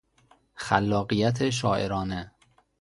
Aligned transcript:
خلاقیت 0.53 1.49
شاعرانه 1.49 2.31